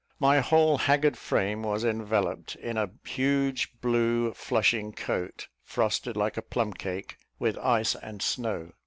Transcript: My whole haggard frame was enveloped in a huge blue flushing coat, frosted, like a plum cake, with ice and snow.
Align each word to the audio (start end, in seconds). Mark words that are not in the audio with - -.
My 0.19 0.39
whole 0.39 0.79
haggard 0.79 1.15
frame 1.15 1.61
was 1.61 1.83
enveloped 1.85 2.55
in 2.55 2.75
a 2.75 2.89
huge 3.05 3.79
blue 3.81 4.33
flushing 4.33 4.93
coat, 4.93 5.47
frosted, 5.61 6.17
like 6.17 6.37
a 6.37 6.41
plum 6.41 6.73
cake, 6.73 7.17
with 7.37 7.55
ice 7.59 7.93
and 7.93 8.19
snow. 8.19 8.71